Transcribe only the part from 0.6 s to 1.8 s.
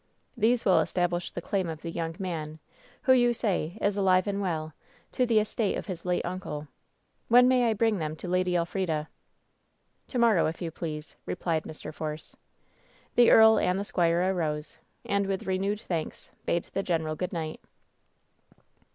will establish the claim